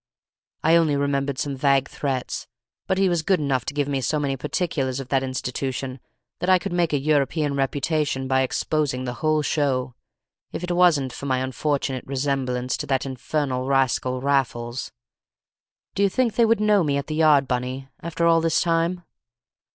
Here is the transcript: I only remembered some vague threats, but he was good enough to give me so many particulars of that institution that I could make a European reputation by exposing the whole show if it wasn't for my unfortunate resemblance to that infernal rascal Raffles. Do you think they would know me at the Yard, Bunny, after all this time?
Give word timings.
I 0.63 0.77
only 0.77 0.95
remembered 0.95 1.37
some 1.37 1.55
vague 1.55 1.87
threats, 1.87 2.47
but 2.87 2.97
he 2.97 3.07
was 3.07 3.21
good 3.21 3.39
enough 3.39 3.65
to 3.65 3.73
give 3.75 3.87
me 3.87 4.01
so 4.01 4.17
many 4.19 4.35
particulars 4.35 4.99
of 4.99 5.09
that 5.09 5.21
institution 5.21 5.99
that 6.39 6.49
I 6.49 6.57
could 6.57 6.73
make 6.73 6.91
a 6.91 6.97
European 6.97 7.55
reputation 7.55 8.27
by 8.27 8.41
exposing 8.41 9.03
the 9.03 9.13
whole 9.21 9.43
show 9.43 9.93
if 10.51 10.63
it 10.63 10.71
wasn't 10.71 11.13
for 11.13 11.27
my 11.27 11.37
unfortunate 11.37 12.07
resemblance 12.07 12.77
to 12.77 12.87
that 12.87 13.05
infernal 13.05 13.67
rascal 13.67 14.21
Raffles. 14.21 14.91
Do 15.93 16.01
you 16.01 16.09
think 16.09 16.33
they 16.33 16.45
would 16.45 16.59
know 16.59 16.83
me 16.83 16.97
at 16.97 17.05
the 17.05 17.13
Yard, 17.13 17.47
Bunny, 17.47 17.87
after 18.01 18.25
all 18.25 18.41
this 18.41 18.59
time? 18.59 19.03